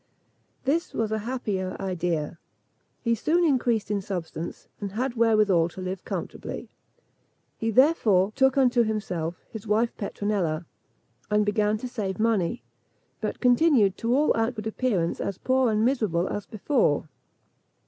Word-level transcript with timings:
This 0.63 0.95
was 0.95 1.11
a 1.11 1.19
happier 1.29 1.77
idea; 1.79 2.39
he 3.03 3.13
soon 3.13 3.43
increased 3.45 3.91
in 3.91 4.01
substance, 4.01 4.67
and 4.79 4.93
had 4.93 5.13
wherewithal 5.13 5.69
to 5.69 5.79
live 5.81 6.03
comfortably. 6.05 6.71
He 7.59 7.69
therefore 7.69 8.31
took 8.35 8.57
unto 8.57 8.81
himself 8.81 9.45
his 9.51 9.67
wife 9.67 9.95
Petronella, 9.97 10.65
and 11.29 11.45
began 11.45 11.77
to 11.77 11.87
save 11.87 12.17
money; 12.19 12.63
but 13.19 13.39
continued 13.39 13.95
to 13.97 14.15
all 14.15 14.35
outward 14.35 14.65
appearance 14.65 15.21
as 15.21 15.37
poor 15.37 15.69
and 15.71 15.85
miserable 15.85 16.27
as 16.27 16.47
before. 16.47 17.07